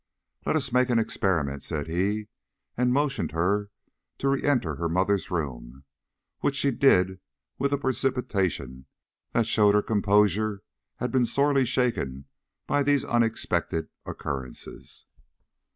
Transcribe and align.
"Let 0.47 0.55
us 0.55 0.71
make 0.73 0.89
an 0.89 0.97
experiment," 0.97 1.61
said 1.63 1.85
he, 1.87 2.27
and 2.75 2.91
motioned 2.91 3.33
her 3.33 3.69
to 4.17 4.29
re 4.29 4.41
enter 4.43 4.77
her 4.77 4.89
mother's 4.89 5.29
room, 5.29 5.83
which 6.39 6.55
she 6.55 6.71
did 6.71 7.19
with 7.59 7.71
a 7.71 7.77
precipitation 7.77 8.87
that 9.33 9.45
showed 9.45 9.75
her 9.75 9.83
composure 9.83 10.63
had 10.95 11.11
been 11.11 11.27
sorely 11.27 11.65
shaken 11.65 12.25
by 12.65 12.81
these 12.81 13.05
unexpected 13.05 13.89
occurrences. 14.03 15.05